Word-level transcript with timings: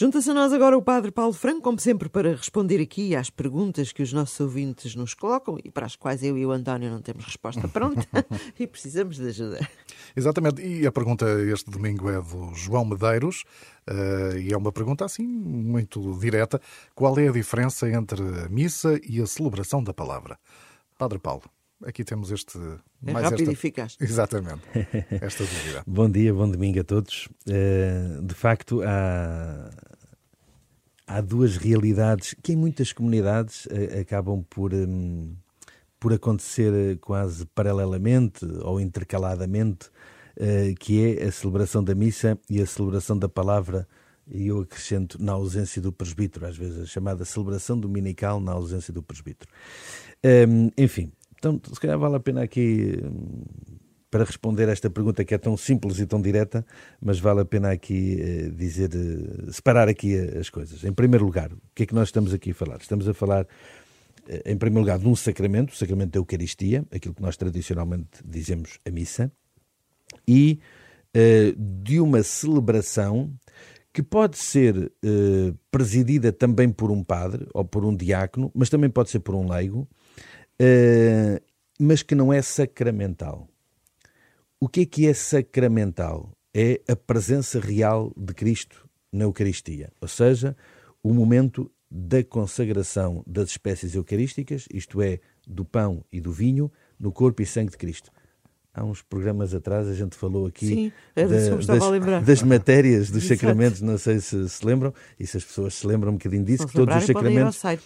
Junta-se 0.00 0.30
a 0.30 0.32
nós 0.32 0.50
agora 0.50 0.78
o 0.78 0.80
Padre 0.80 1.10
Paulo 1.10 1.34
Franco, 1.34 1.60
como 1.60 1.78
sempre, 1.78 2.08
para 2.08 2.34
responder 2.34 2.80
aqui 2.80 3.14
às 3.14 3.28
perguntas 3.28 3.92
que 3.92 4.02
os 4.02 4.14
nossos 4.14 4.40
ouvintes 4.40 4.94
nos 4.94 5.12
colocam 5.12 5.58
e 5.62 5.70
para 5.70 5.84
as 5.84 5.94
quais 5.94 6.22
eu 6.22 6.38
e 6.38 6.46
o 6.46 6.52
António 6.52 6.90
não 6.90 7.02
temos 7.02 7.26
resposta 7.26 7.68
pronta 7.68 8.08
e 8.58 8.66
precisamos 8.66 9.18
de 9.18 9.28
ajuda. 9.28 9.68
Exatamente, 10.16 10.62
e 10.62 10.86
a 10.86 10.90
pergunta 10.90 11.26
este 11.42 11.70
domingo 11.70 12.08
é 12.08 12.18
do 12.18 12.54
João 12.54 12.86
Medeiros 12.86 13.44
uh, 13.90 14.38
e 14.38 14.50
é 14.50 14.56
uma 14.56 14.72
pergunta 14.72 15.04
assim 15.04 15.26
muito 15.26 16.18
direta: 16.18 16.58
qual 16.94 17.18
é 17.18 17.28
a 17.28 17.32
diferença 17.32 17.86
entre 17.86 18.22
a 18.22 18.48
missa 18.48 18.98
e 19.06 19.20
a 19.20 19.26
celebração 19.26 19.84
da 19.84 19.92
palavra? 19.92 20.38
Padre 20.96 21.18
Paulo 21.18 21.42
aqui 21.84 22.04
temos 22.04 22.30
este. 22.30 22.58
É 23.06 23.12
mais 23.12 23.24
rápido 23.24 23.42
esta... 23.42 23.50
e 23.50 23.54
eficaz. 23.54 23.96
Exatamente. 24.00 24.62
Esta 25.10 25.44
dúvida. 25.44 25.82
bom 25.86 26.10
dia, 26.10 26.32
bom 26.32 26.48
domingo 26.48 26.80
a 26.80 26.84
todos. 26.84 27.28
Uh, 27.46 28.22
de 28.22 28.34
facto, 28.34 28.82
há, 28.82 29.70
há 31.06 31.20
duas 31.20 31.56
realidades 31.56 32.34
que 32.42 32.52
em 32.52 32.56
muitas 32.56 32.92
comunidades 32.92 33.66
uh, 33.66 34.00
acabam 34.00 34.44
por, 34.48 34.74
um, 34.74 35.34
por 35.98 36.12
acontecer 36.12 36.98
quase 37.00 37.46
paralelamente 37.46 38.44
ou 38.62 38.80
intercaladamente, 38.80 39.88
uh, 40.36 40.74
que 40.78 41.16
é 41.16 41.24
a 41.24 41.32
celebração 41.32 41.82
da 41.82 41.94
missa 41.94 42.38
e 42.48 42.60
a 42.60 42.66
celebração 42.66 43.18
da 43.18 43.28
palavra. 43.28 43.86
E 44.32 44.46
eu 44.46 44.60
acrescento 44.60 45.20
na 45.20 45.32
ausência 45.32 45.82
do 45.82 45.90
presbítero, 45.90 46.46
às 46.46 46.56
vezes 46.56 46.78
a 46.78 46.86
chamada 46.86 47.24
celebração 47.24 47.76
dominical 47.76 48.38
na 48.38 48.52
ausência 48.52 48.92
do 48.92 49.02
presbítero. 49.02 49.50
Um, 50.22 50.70
enfim, 50.78 51.10
então, 51.40 51.60
se 51.72 51.80
calhar 51.80 51.98
vale 51.98 52.16
a 52.16 52.20
pena 52.20 52.42
aqui, 52.42 52.98
para 54.10 54.24
responder 54.24 54.68
esta 54.68 54.90
pergunta 54.90 55.24
que 55.24 55.34
é 55.34 55.38
tão 55.38 55.56
simples 55.56 55.98
e 55.98 56.06
tão 56.06 56.20
direta, 56.20 56.66
mas 57.00 57.20
vale 57.20 57.40
a 57.40 57.44
pena 57.44 57.70
aqui 57.70 58.18
eh, 58.20 58.50
dizer, 58.50 58.90
eh, 58.92 59.52
separar 59.52 59.88
aqui 59.88 60.18
as 60.18 60.50
coisas. 60.50 60.82
Em 60.84 60.92
primeiro 60.92 61.24
lugar, 61.24 61.52
o 61.52 61.58
que 61.74 61.84
é 61.84 61.86
que 61.86 61.94
nós 61.94 62.08
estamos 62.08 62.34
aqui 62.34 62.50
a 62.50 62.54
falar? 62.54 62.78
Estamos 62.80 63.08
a 63.08 63.14
falar, 63.14 63.46
eh, 64.28 64.42
em 64.46 64.56
primeiro 64.56 64.80
lugar, 64.80 64.98
de 64.98 65.06
um 65.06 65.14
sacramento, 65.14 65.72
o 65.72 65.76
sacramento 65.76 66.12
da 66.12 66.18
Eucaristia, 66.18 66.84
aquilo 66.90 67.14
que 67.14 67.22
nós 67.22 67.36
tradicionalmente 67.36 68.20
dizemos 68.24 68.78
a 68.84 68.90
missa, 68.90 69.30
e 70.26 70.58
de 71.56 72.00
uma 72.00 72.22
celebração 72.22 73.32
que 73.92 74.02
pode 74.02 74.38
ser 74.38 74.92
presidida 75.70 76.32
também 76.32 76.68
por 76.68 76.90
um 76.90 77.02
padre 77.02 77.48
ou 77.52 77.64
por 77.64 77.84
um 77.84 77.94
diácono, 77.94 78.50
mas 78.54 78.68
também 78.68 78.90
pode 78.90 79.10
ser 79.10 79.20
por 79.20 79.34
um 79.34 79.48
leigo, 79.48 79.88
uh, 80.60 81.42
mas 81.78 82.02
que 82.02 82.14
não 82.14 82.32
é 82.32 82.42
sacramental. 82.42 83.48
O 84.60 84.68
que 84.68 84.82
é 84.82 84.86
que 84.86 85.06
é 85.06 85.14
sacramental? 85.14 86.32
É 86.52 86.80
a 86.88 86.96
presença 86.96 87.58
real 87.58 88.12
de 88.16 88.34
Cristo 88.34 88.88
na 89.12 89.24
Eucaristia, 89.24 89.92
ou 90.00 90.08
seja, 90.08 90.56
o 91.02 91.14
momento 91.14 91.70
da 91.90 92.22
consagração 92.22 93.24
das 93.26 93.50
espécies 93.50 93.94
eucarísticas, 93.94 94.66
isto 94.72 95.00
é, 95.00 95.18
do 95.46 95.64
pão 95.64 96.04
e 96.12 96.20
do 96.20 96.32
vinho, 96.32 96.70
no 96.98 97.10
corpo 97.10 97.42
e 97.42 97.46
sangue 97.46 97.70
de 97.70 97.78
Cristo 97.78 98.12
há 98.72 98.84
uns 98.84 99.02
programas 99.02 99.54
atrás 99.54 99.88
a 99.88 99.94
gente 99.94 100.16
falou 100.16 100.46
aqui 100.46 100.66
Sim, 100.66 100.92
da, 101.14 101.26
das, 101.26 101.66
das, 102.24 102.42
matérias 102.42 103.10
dos 103.10 103.24
Exato. 103.24 103.40
sacramentos, 103.40 103.80
não 103.80 103.98
sei 103.98 104.20
se 104.20 104.48
se 104.48 104.64
lembram, 104.64 104.94
e 105.18 105.26
se 105.26 105.36
as 105.36 105.44
pessoas 105.44 105.74
se 105.74 105.86
lembram 105.86 106.12
um 106.12 106.16
bocadinho 106.16 106.44
disso, 106.44 106.66
que 106.66 106.72
todos 106.72 106.96
os 106.96 107.04
sacramentos. 107.04 107.56
Site, 107.56 107.84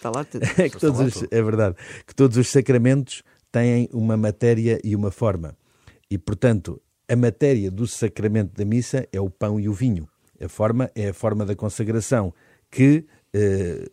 é, 0.57 0.69
que 0.69 0.79
todos 0.79 0.99
os, 0.99 1.23
é 1.29 1.41
verdade, 1.41 1.75
que 2.05 2.15
todos 2.15 2.37
os 2.37 2.47
sacramentos 2.47 3.23
têm 3.51 3.89
uma 3.91 4.15
matéria 4.17 4.79
e 4.83 4.95
uma 4.95 5.11
forma. 5.11 5.55
E, 6.09 6.17
portanto, 6.17 6.81
a 7.07 7.15
matéria 7.15 7.71
do 7.71 7.87
sacramento 7.87 8.53
da 8.53 8.65
missa 8.65 9.07
é 9.11 9.19
o 9.19 9.29
pão 9.29 9.59
e 9.59 9.67
o 9.67 9.73
vinho. 9.73 10.07
A 10.41 10.49
forma 10.49 10.91
é 10.93 11.09
a 11.09 11.13
forma 11.13 11.45
da 11.45 11.55
consagração, 11.55 12.33
que 12.69 13.05
eh, 13.33 13.87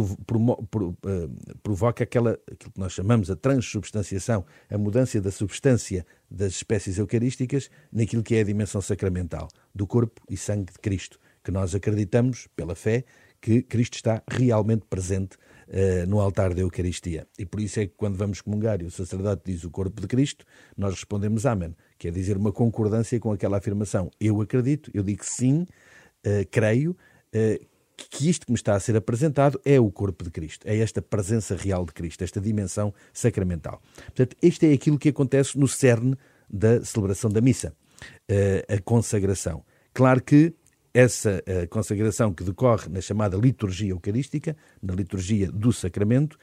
eh, 0.00 1.28
provoca 1.62 2.04
aquela, 2.04 2.38
aquilo 2.50 2.72
que 2.72 2.80
nós 2.80 2.92
chamamos 2.92 3.30
a 3.30 3.36
transubstanciação, 3.36 4.44
a 4.70 4.78
mudança 4.78 5.20
da 5.20 5.30
substância 5.30 6.06
das 6.30 6.52
espécies 6.52 6.98
eucarísticas 6.98 7.70
naquilo 7.92 8.22
que 8.22 8.34
é 8.34 8.40
a 8.40 8.44
dimensão 8.44 8.80
sacramental 8.80 9.48
do 9.74 9.86
corpo 9.86 10.22
e 10.28 10.36
sangue 10.36 10.72
de 10.72 10.78
Cristo, 10.78 11.18
que 11.42 11.50
nós 11.50 11.74
acreditamos, 11.74 12.48
pela 12.56 12.74
fé, 12.74 13.04
que 13.40 13.60
Cristo 13.62 13.96
está 13.96 14.22
realmente 14.26 14.86
presente 14.88 15.36
uh, 15.68 16.08
no 16.08 16.18
altar 16.18 16.54
da 16.54 16.62
Eucaristia. 16.62 17.26
E 17.38 17.44
por 17.44 17.60
isso 17.60 17.78
é 17.78 17.86
que 17.86 17.92
quando 17.94 18.16
vamos 18.16 18.40
comungar 18.40 18.80
e 18.80 18.86
o 18.86 18.90
sacerdote 18.90 19.42
diz 19.44 19.64
o 19.64 19.70
corpo 19.70 20.00
de 20.00 20.06
Cristo, 20.06 20.46
nós 20.76 20.94
respondemos 20.94 21.44
Amém, 21.44 21.76
quer 21.98 22.10
dizer 22.10 22.38
uma 22.38 22.52
concordância 22.52 23.20
com 23.20 23.32
aquela 23.32 23.58
afirmação. 23.58 24.10
Eu 24.18 24.40
acredito, 24.40 24.90
eu 24.94 25.02
digo 25.02 25.22
sim, 25.24 25.66
uh, 26.26 26.46
creio, 26.50 26.92
uh, 26.92 27.73
que 27.96 28.28
isto 28.28 28.46
que 28.46 28.52
me 28.52 28.56
está 28.56 28.74
a 28.74 28.80
ser 28.80 28.96
apresentado 28.96 29.60
é 29.64 29.78
o 29.78 29.90
corpo 29.90 30.24
de 30.24 30.30
Cristo, 30.30 30.66
é 30.66 30.78
esta 30.78 31.00
presença 31.00 31.56
real 31.56 31.84
de 31.84 31.92
Cristo, 31.92 32.22
esta 32.22 32.40
dimensão 32.40 32.92
sacramental. 33.12 33.82
Portanto, 33.96 34.36
isto 34.42 34.64
é 34.64 34.72
aquilo 34.72 34.98
que 34.98 35.08
acontece 35.08 35.58
no 35.58 35.68
cerne 35.68 36.16
da 36.48 36.84
celebração 36.84 37.30
da 37.30 37.40
missa, 37.40 37.74
eh, 38.28 38.64
a 38.68 38.80
consagração. 38.80 39.64
Claro 39.92 40.22
que 40.22 40.54
essa 40.94 41.42
uh, 41.42 41.68
consagração 41.68 42.32
que 42.32 42.44
decorre 42.44 42.88
na 42.88 43.00
chamada 43.00 43.36
liturgia 43.36 43.90
eucarística, 43.90 44.56
na 44.80 44.94
liturgia 44.94 45.50
do 45.50 45.72
sacramento, 45.72 46.34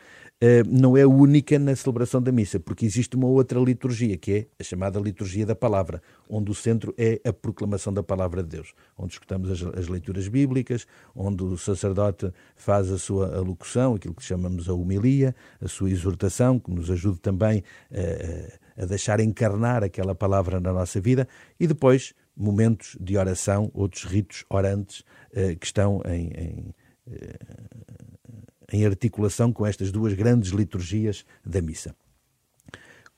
uh, 0.43 0.67
não 0.69 0.97
é 0.97 1.07
única 1.07 1.57
na 1.57 1.73
celebração 1.73 2.21
da 2.21 2.33
missa, 2.33 2.59
porque 2.59 2.85
existe 2.85 3.15
uma 3.15 3.27
outra 3.27 3.57
liturgia, 3.61 4.17
que 4.17 4.33
é 4.33 4.45
a 4.59 4.63
chamada 4.63 4.99
liturgia 4.99 5.45
da 5.45 5.55
palavra, 5.55 6.01
onde 6.29 6.51
o 6.51 6.53
centro 6.53 6.93
é 6.97 7.21
a 7.23 7.31
proclamação 7.31 7.93
da 7.93 8.03
palavra 8.03 8.43
de 8.43 8.49
Deus, 8.49 8.73
onde 8.97 9.13
escutamos 9.13 9.49
as, 9.49 9.63
as 9.73 9.87
leituras 9.87 10.27
bíblicas, 10.27 10.85
onde 11.15 11.43
o 11.45 11.57
sacerdote 11.57 12.29
faz 12.57 12.91
a 12.91 12.97
sua 12.97 13.33
alocução, 13.33 13.95
aquilo 13.95 14.13
que 14.13 14.23
chamamos 14.23 14.67
a 14.67 14.73
homilia, 14.73 15.33
a 15.61 15.67
sua 15.69 15.89
exortação, 15.89 16.59
que 16.59 16.69
nos 16.71 16.91
ajuda 16.91 17.19
também 17.21 17.63
uh, 17.89 18.59
a 18.75 18.85
deixar 18.85 19.21
encarnar 19.21 19.81
aquela 19.81 20.13
palavra 20.13 20.59
na 20.59 20.73
nossa 20.73 20.99
vida, 20.99 21.25
e 21.57 21.65
depois 21.67 22.13
momentos 22.35 22.97
de 22.99 23.17
oração, 23.17 23.69
outros 23.73 24.03
ritos 24.03 24.45
orantes 24.49 25.03
eh, 25.33 25.55
que 25.55 25.65
estão 25.65 26.01
em, 26.05 26.27
em, 26.29 26.75
eh, 27.07 27.39
em 28.71 28.85
articulação 28.85 29.51
com 29.51 29.65
estas 29.65 29.91
duas 29.91 30.13
grandes 30.13 30.51
liturgias 30.51 31.25
da 31.45 31.61
missa. 31.61 31.95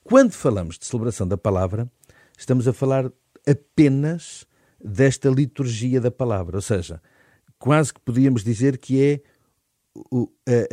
Quando 0.04 0.34
falamos 0.34 0.78
de 0.78 0.86
celebração 0.86 1.28
da 1.28 1.38
palavra, 1.38 1.90
estamos 2.38 2.68
a 2.68 2.74
falar 2.74 3.12
apenas 3.48 4.46
desta 4.84 5.30
liturgia 5.30 6.02
da 6.02 6.12
palavra, 6.12 6.58
ou 6.58 6.62
seja, 6.62 7.02
quase 7.58 7.94
que 7.94 8.02
podíamos 8.02 8.44
dizer 8.44 8.78
que 8.78 9.02
é 9.02 9.22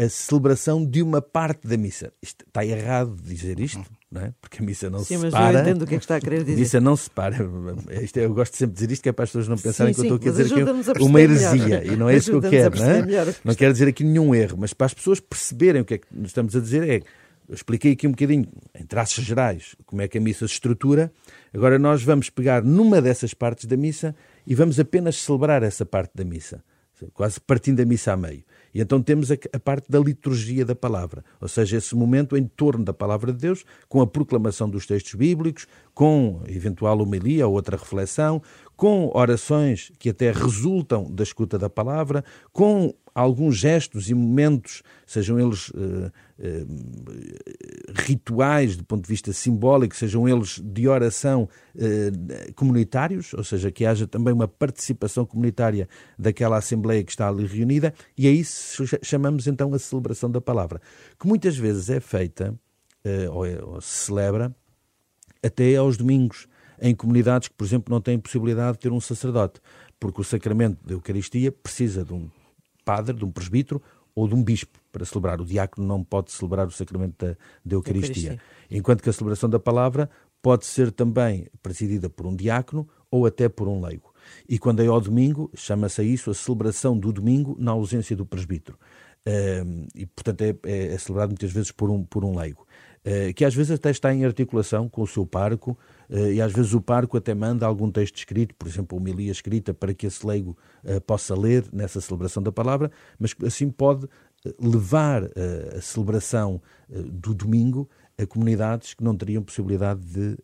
a, 0.05 0.09
celebração 0.09 0.85
de 0.85 1.03
uma 1.03 1.21
parte 1.21 1.69
da 1.69 1.77
missa. 1.77 2.13
Está 2.21 2.65
errado 2.65 3.15
dizer 3.23 3.61
isto, 3.61 3.85
não 4.11 4.23
é? 4.23 4.35
Porque 4.41 4.61
a 4.61 4.67
missa 4.67 4.91
não 4.91 4.99
sim, 5.01 5.17
se 5.17 5.21
separa. 5.21 5.31
Sim, 5.31 5.43
mas 5.43 5.55
eu 5.55 5.61
entendo 5.61 5.83
o 5.83 5.87
que 5.87 5.95
é 5.95 5.99
que 5.99 6.05
está 6.05 6.17
a 6.17 6.21
querer 6.21 6.43
dizer. 6.43 6.57
A 6.57 6.59
missa 6.59 6.81
não 6.81 6.97
se 6.97 7.05
separa. 7.05 7.37
Isto, 8.03 8.19
é, 8.19 8.25
eu 8.25 8.35
gosto 8.35 8.57
sempre 8.57 8.75
de 8.75 8.81
dizer 8.81 8.93
isto, 8.93 9.03
que 9.03 9.09
é 9.09 9.13
para 9.13 9.23
as 9.23 9.31
pessoas 9.31 9.49
não 9.49 9.57
pensarem 9.57 9.95
sim, 9.95 10.03
que 10.03 10.09
eu 10.09 10.17
estou 10.17 10.29
a 10.29 10.37
dizer 10.37 10.93
aqui 10.93 11.03
uma 11.03 11.21
heresia. 11.21 11.53
Melhor. 11.53 11.87
E 11.87 11.97
não 11.97 12.09
é 12.09 12.17
isso 12.17 12.31
que 12.31 12.37
eu 12.37 12.51
quero. 12.51 12.77
Não, 12.77 12.91
é? 12.91 13.35
não 13.45 13.55
quero 13.55 13.73
dizer 13.73 13.89
aqui 13.89 14.03
nenhum 14.03 14.35
erro, 14.35 14.57
mas 14.59 14.73
para 14.73 14.87
as 14.87 14.95
pessoas 14.95 15.21
perceberem 15.21 15.83
o 15.83 15.85
que 15.85 15.95
é 15.95 15.99
que 15.99 16.07
estamos 16.25 16.57
a 16.57 16.61
dizer 16.61 16.89
é. 16.89 17.03
Eu 17.49 17.55
expliquei 17.55 17.95
aqui 17.95 18.07
um 18.07 18.13
bocadinho, 18.13 18.47
em 18.79 18.87
traços 18.87 19.25
gerais, 19.25 19.75
como 19.85 20.01
é 20.01 20.07
que 20.07 20.17
a 20.17 20.21
missa 20.21 20.47
se 20.47 20.55
estrutura. 20.55 21.11
Agora 21.53 21.81
nós 21.81 22.01
vamos 22.01 22.31
pegar 22.31 22.63
numa 22.63 23.03
dessas 23.03 23.35
partes 23.35 23.65
da 23.65 23.77
missa 23.77 24.15
e 24.47 24.55
vamos 24.55 24.79
apenas 24.79 25.17
celebrar 25.17 25.61
essa 25.65 25.85
parte 25.85 26.13
da 26.15 26.25
missa, 26.25 26.63
quase 27.13 27.41
partindo 27.41 27.79
da 27.79 27.85
missa 27.85 28.13
a 28.13 28.17
meio. 28.17 28.45
E 28.75 28.81
então 28.81 29.03
temos 29.03 29.31
a, 29.31 29.35
a, 29.53 29.59
parte 29.59 29.91
da 29.91 29.99
liturgia 29.99 30.65
da 30.65 30.75
palavra, 30.75 31.25
ou 31.41 31.49
seja, 31.49 31.77
esse 31.77 31.95
momento 31.95 32.37
em 32.37 32.45
torno 32.45 32.85
da 32.85 32.93
palavra 32.93 33.33
de 33.33 33.39
Deus, 33.39 33.65
com 33.89 34.01
a 34.01 34.07
proclamação 34.07 34.69
dos 34.69 34.87
textos 34.87 35.15
bíblicos, 35.15 35.67
com 35.93 36.43
eventual 36.47 37.01
homilia 37.01 37.47
ou 37.47 37.55
outra 37.55 37.77
reflexão, 37.77 38.41
com 38.81 39.11
orações 39.13 39.93
que 39.99 40.09
até 40.09 40.33
resultam 40.33 41.05
da 41.05 41.23
escuta 41.23 41.59
da 41.59 41.69
palavra, 41.69 42.25
com 42.51 42.95
alguns 43.15 43.59
gestos 43.59 44.09
e 44.09 44.15
momentos, 44.15 44.83
sejam 45.07 45.39
eles 45.39 45.69
uh, 45.69 46.11
uh, 46.39 46.67
rituais 47.95 48.79
do 48.79 48.85
ponto 48.85 49.03
de 49.03 49.09
vista 49.09 49.35
simbólico, 49.35 49.95
sejam 49.95 50.27
eles 50.27 50.63
de 50.65 50.89
oração 50.89 51.47
uh, 51.77 52.55
comunitários, 52.55 53.35
ou 53.35 53.45
seja, 53.45 53.71
que 53.71 53.85
haja 53.85 54.07
também 54.07 54.33
uma 54.33 54.49
participação 54.49 55.27
comunitária 55.27 55.87
daquela 56.19 56.57
Assembleia 56.57 57.05
que 57.05 57.11
está 57.11 57.29
ali 57.29 57.47
reunida, 57.47 57.93
e 58.17 58.27
é 58.27 58.31
isso 58.31 58.85
chamamos 59.03 59.47
então 59.47 59.75
a 59.75 59.79
celebração 59.79 60.31
da 60.31 60.41
palavra, 60.41 60.81
que 61.19 61.29
muitas 61.29 61.55
vezes 61.55 61.91
é 61.91 62.01
feita 62.01 62.59
ou, 63.31 63.45
é, 63.45 63.63
ou 63.63 63.79
se 63.83 64.07
celebra 64.07 64.57
até 65.43 65.77
aos 65.77 65.99
domingos, 65.99 66.49
em 66.81 66.95
comunidades 66.95 67.49
que, 67.49 67.55
por 67.55 67.65
exemplo, 67.65 67.93
não 67.93 68.01
têm 68.01 68.19
possibilidade 68.19 68.73
de 68.73 68.79
ter 68.81 68.93
um 68.93 69.01
sacerdote, 69.01 69.61
porque 69.99 70.21
o 70.21 70.25
sacramento 70.25 70.79
da 70.87 70.95
Eucaristia 70.95 71.53
precisa 71.53 72.05
de 72.05 72.13
um 72.13 72.31
padre, 72.85 73.17
de 73.17 73.25
um 73.25 73.31
presbítero 73.31 73.83
ou 74.15 74.27
de 74.27 74.35
um 74.35 74.43
bispo 74.43 74.79
para 74.91 75.05
celebrar. 75.05 75.41
O 75.41 75.45
diácono 75.45 75.87
não 75.87 76.03
pode 76.03 76.33
celebrar 76.33 76.67
o 76.67 76.71
sacramento 76.71 77.27
da, 77.27 77.37
da 77.65 77.77
Eucaristia. 77.77 78.33
Eucaristia. 78.33 78.41
Enquanto 78.71 79.03
que 79.03 79.11
a 79.11 79.13
celebração 79.13 79.49
da 79.49 79.59
palavra 79.59 80.11
pode 80.43 80.65
ser 80.65 80.91
também 80.91 81.49
presidida 81.63 82.09
por 82.09 82.27
um 82.27 82.35
diácono 82.35 82.89
ou 83.11 83.27
até 83.27 83.49
por 83.49 83.69
um 83.69 83.81
leigo. 83.81 84.13
E 84.49 84.59
quando 84.59 84.83
é 84.83 84.87
ao 84.87 85.01
domingo, 85.01 85.51
chama-se 85.55 86.01
a 86.01 86.05
isso 86.05 86.31
a 86.31 86.35
celebração 86.35 86.99
do 86.99 87.13
domingo 87.13 87.57
na 87.59 87.73
ausência 87.73 88.17
do 88.17 88.25
presbítero. 88.25 88.79
E, 89.95 90.07
portanto, 90.07 90.43
é, 90.43 90.57
é, 90.65 90.95
é, 90.95 90.99
celebrado 90.99 91.31
muitas 91.31 91.53
vezes 91.53 91.71
por 91.71 91.91
um, 91.91 92.05
por 92.05 92.25
um 92.25 92.37
leigo. 92.37 92.67
Uh, 93.01 93.33
que 93.33 93.47
às 93.47 93.55
vezes 93.55 93.73
até 93.73 93.91
está 93.91 94.13
em 94.13 94.27
articulação 94.27 94.87
com 94.87 95.01
o 95.01 95.07
seu 95.07 95.25
parco, 95.25 95.77
uh, 96.11 96.33
e 96.33 96.41
às 96.41 96.53
vezes 96.53 96.75
o 96.75 96.83
parco 96.83 97.17
até 97.17 97.35
manda 97.35 97.65
algum 97.65 97.91
texto 97.91 98.17
escrito, 98.17 98.55
por 98.55 98.69
exemplo, 98.69 98.99
uma 98.99 99.03
homilia 99.03 99.33
escrita, 99.33 99.73
para 99.73 99.95
que 99.95 100.07
esse 100.07 100.27
leigo 100.27 100.57
uh, 100.85 101.01
possa 101.01 101.35
ler 101.35 101.65
nessa 101.73 101.99
celebração 102.01 102.43
da 102.43 102.53
palavra, 102.53 102.91
mas 103.19 103.35
assim 103.45 103.71
pode 103.71 104.07
levar 104.59 105.25
a 105.77 105.83
celebração 105.83 106.63
do 106.89 107.35
domingo 107.35 107.87
a 108.17 108.25
comunidades 108.25 108.95
que 108.95 109.05
não 109.05 109.15
teriam 109.15 109.43
possibilidade 109.43 110.01
de 110.01 110.35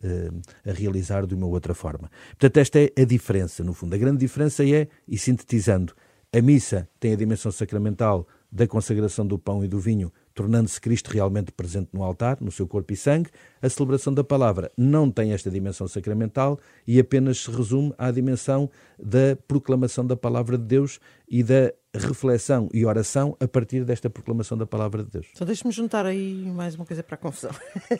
a 0.63 0.71
realizar 0.71 1.25
de 1.25 1.33
uma 1.33 1.47
outra 1.47 1.73
forma. 1.73 2.11
Portanto, 2.29 2.57
esta 2.57 2.79
é 2.79 2.91
a 2.95 3.03
diferença, 3.03 3.63
no 3.63 3.73
fundo. 3.73 3.95
A 3.95 3.97
grande 3.97 4.19
diferença 4.19 4.63
é, 4.63 4.87
e 5.07 5.17
sintetizando, 5.17 5.95
a 6.31 6.39
missa 6.39 6.87
tem 6.99 7.13
a 7.13 7.15
dimensão 7.15 7.51
sacramental 7.51 8.27
da 8.51 8.67
consagração 8.67 9.25
do 9.25 9.37
pão 9.37 9.63
e 9.63 9.67
do 9.67 9.79
vinho, 9.79 10.11
tornando-se 10.33 10.79
Cristo 10.79 11.11
realmente 11.11 11.51
presente 11.51 11.89
no 11.93 12.03
altar, 12.03 12.37
no 12.39 12.51
seu 12.51 12.67
corpo 12.67 12.93
e 12.93 12.95
sangue. 12.95 13.29
A 13.61 13.69
celebração 13.69 14.13
da 14.13 14.23
palavra 14.23 14.71
não 14.77 15.11
tem 15.11 15.33
esta 15.33 15.51
dimensão 15.51 15.87
sacramental 15.87 16.59
e 16.87 16.99
apenas 16.99 17.39
se 17.39 17.51
resume 17.51 17.93
à 17.97 18.09
dimensão 18.11 18.69
da 18.97 19.37
proclamação 19.47 20.05
da 20.05 20.15
palavra 20.15 20.57
de 20.57 20.63
Deus 20.63 20.99
e 21.27 21.43
da 21.43 21.73
reflexão 21.97 22.69
e 22.73 22.85
oração 22.85 23.35
a 23.39 23.47
partir 23.47 23.83
desta 23.83 24.09
proclamação 24.09 24.57
da 24.57 24.65
palavra 24.65 25.03
de 25.03 25.11
Deus. 25.11 25.27
Então 25.33 25.45
deixe-me 25.45 25.71
juntar 25.71 26.05
aí 26.05 26.33
mais 26.55 26.75
uma 26.75 26.85
coisa 26.85 27.03
para 27.03 27.15
a 27.15 27.17
confusão. 27.17 27.51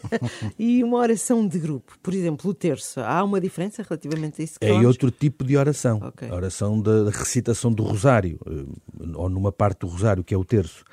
e 0.58 0.84
uma 0.84 0.98
oração 0.98 1.48
de 1.48 1.60
grupo, 1.60 1.98
por 2.02 2.14
exemplo, 2.14 2.50
o 2.50 2.54
terço, 2.54 3.00
há 3.00 3.24
uma 3.24 3.40
diferença 3.40 3.84
relativamente 3.84 4.42
a 4.42 4.46
isso? 4.46 4.56
É 4.62 4.74
outro 4.74 5.12
tipo 5.12 5.44
de 5.44 5.58
oração. 5.58 6.00
Okay. 6.10 6.30
A 6.30 6.36
oração 6.36 6.80
da 6.82 7.10
recitação 7.10 7.72
do 7.72 7.84
rosário, 7.84 8.40
eh, 8.46 8.66
ou 9.16 9.30
numa 9.30 9.52
parte 9.52 9.80
do 9.80 9.88
rosário, 9.88 10.24
que 10.24 10.34
é 10.34 10.38
o 10.38 10.46
terço. 10.46 10.84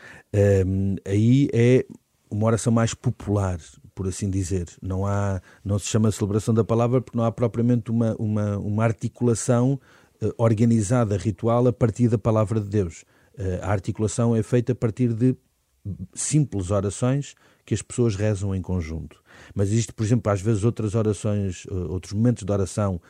Um, 0.67 0.97
aí 1.05 1.49
é 1.53 1.87
uma 2.31 2.47
oração 2.47 2.73
mais 2.73 2.93
popular, 2.95 3.59
por 3.95 4.09
assim 4.09 4.29
dizer. 4.29 4.67
Não 4.83 5.07
há, 5.07 5.41
não 5.65 5.79
se 5.79 5.87
chama 5.87 6.11
celebração 6.11 6.53
da 6.53 6.65
palavra 6.65 7.01
porque 7.01 7.17
não 7.17 7.25
há 7.25 7.31
propriamente 7.33 7.91
uma, 7.91 8.17
uma, 8.19 8.59
uma 8.59 8.85
articulação 8.85 9.81
eh, 9.81 10.04
organizada, 10.37 11.17
ritual, 11.17 11.67
a 11.67 11.73
partir 11.73 12.09
da 12.09 12.19
palavra 12.19 12.61
de 12.61 12.69
Deus. 12.69 13.05
Eh, 13.37 13.61
a 13.63 13.71
articulação 13.71 14.35
é 14.35 14.43
feita 14.43 14.73
a 14.73 14.75
partir 14.75 15.13
de 15.13 15.37
simples 16.15 16.71
orações 16.71 17.35
que 17.65 17.75
as 17.75 17.83
pessoas 17.83 18.15
rezam 18.15 18.55
em 18.55 18.63
conjunto. 18.63 19.23
Mas 19.55 19.71
existe, 19.71 19.93
por 19.93 20.05
exemplo, 20.05 20.31
às 20.31 20.41
vezes 20.41 20.65
outras 20.65 20.95
orações, 20.95 21.67
eh, 21.71 21.75
outros 21.75 22.13
momentos 22.13 22.45
de 22.45 22.53
oração 22.53 23.01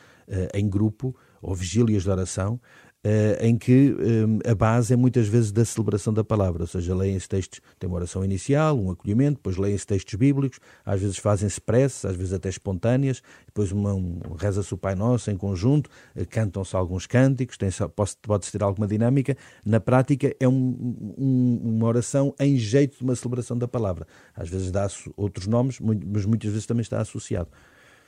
em 0.53 0.69
grupo, 0.69 1.15
ou 1.41 1.55
vigílias 1.55 2.03
de 2.05 2.11
oração, 2.11 2.61
Uh, 3.07 3.37
em 3.45 3.59
que 3.59 3.95
um, 4.01 4.39
a 4.51 4.55
base 4.55 4.95
é 4.95 4.97
muitas 4.97 5.29
vezes 5.29 5.53
da 5.53 5.63
celebração 5.63 6.11
da 6.11 6.25
palavra, 6.25 6.63
ou 6.63 6.67
seja, 6.67 6.95
leem-se 6.95 7.29
textos, 7.29 7.61
tem 7.79 7.87
uma 7.87 7.97
oração 7.97 8.25
inicial, 8.25 8.81
um 8.81 8.91
acolhimento, 8.91 9.35
depois 9.35 9.59
leem-se 9.59 9.87
textos 9.87 10.15
bíblicos, 10.15 10.59
às 10.87 11.03
vezes 11.03 11.19
fazem-se 11.19 11.61
preces, 11.61 12.07
às 12.07 12.17
vezes 12.17 12.33
até 12.33 12.49
espontâneas, 12.49 13.21
depois 13.45 13.71
uma, 13.73 13.93
um, 13.93 14.21
reza-se 14.39 14.73
o 14.73 14.79
Pai 14.79 14.95
Nosso 14.95 15.31
em 15.31 15.37
conjunto, 15.37 15.91
cantam-se 16.31 16.75
alguns 16.75 17.07
cânticos, 17.07 17.59
pode-se 18.23 18.51
ter 18.51 18.63
alguma 18.63 18.87
dinâmica. 18.87 19.37
Na 19.67 19.81
prática, 19.81 20.35
é 20.41 20.49
um, 20.49 21.61
uma 21.63 21.87
oração 21.87 22.35
em 22.41 22.57
jeito 22.57 22.97
de 22.97 23.05
uma 23.05 23.15
celebração 23.15 23.59
da 23.59 23.69
palavra. 23.69 24.07
Às 24.35 24.49
vezes 24.49 24.71
dá-se 24.71 25.13
outros 25.15 25.47
nomes, 25.47 25.79
mas 25.79 26.25
muitas 26.25 26.51
vezes 26.51 26.65
também 26.65 26.81
está 26.81 27.03
associado. 27.03 27.51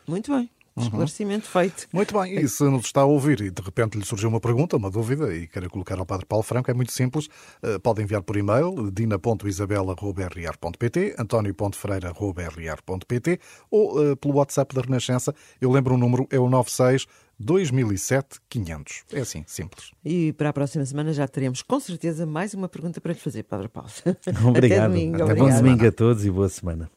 Muito 0.08 0.34
bem. 0.34 0.48
Uhum. 0.76 0.84
Esclarecimento 0.84 1.46
uhum. 1.46 1.52
feito. 1.52 1.88
Muito 1.92 2.20
bem, 2.20 2.38
e 2.38 2.48
se 2.48 2.62
nos 2.64 2.84
está 2.84 3.00
a 3.00 3.06
ouvir 3.06 3.40
e 3.40 3.50
de 3.50 3.62
repente 3.62 3.96
lhe 3.96 4.04
surgiu 4.04 4.28
uma 4.28 4.40
pergunta, 4.40 4.76
uma 4.76 4.90
dúvida 4.90 5.34
e 5.34 5.46
quer 5.46 5.66
colocar 5.70 5.98
ao 5.98 6.04
Padre 6.04 6.26
Paulo 6.26 6.42
Franco, 6.42 6.70
é 6.70 6.74
muito 6.74 6.92
simples. 6.92 7.30
Uh, 7.62 7.80
pode 7.80 8.02
enviar 8.02 8.20
por 8.22 8.36
e-mail 8.36 8.90
dina.isabela.rr.pt, 8.90 11.14
antonio.ferreira.rr.pt 11.18 13.40
ou 13.70 14.12
uh, 14.12 14.16
pelo 14.16 14.34
WhatsApp 14.34 14.74
da 14.74 14.82
Renascença. 14.82 15.34
Eu 15.60 15.72
lembro 15.72 15.94
o 15.94 15.98
número, 15.98 16.26
é 16.30 16.38
o 16.38 16.50
96 16.50 17.06
2007 17.38 18.40
500. 18.48 19.04
É 19.12 19.20
assim, 19.20 19.44
simples. 19.46 19.92
E 20.04 20.32
para 20.34 20.50
a 20.50 20.52
próxima 20.52 20.84
semana 20.84 21.12
já 21.12 21.28
teremos 21.28 21.62
com 21.62 21.80
certeza 21.80 22.26
mais 22.26 22.54
uma 22.54 22.68
pergunta 22.68 23.00
para 23.00 23.12
lhe 23.12 23.18
fazer, 23.18 23.42
Padre 23.44 23.68
Paulo. 23.68 23.90
Obrigado. 24.46 24.80
Até 24.80 24.88
domingo. 24.88 25.22
Até 25.22 25.34
Bom 25.34 25.48
domingo 25.48 25.86
a 25.86 25.92
todos 25.92 26.24
e 26.24 26.30
boa 26.30 26.48
semana. 26.48 26.90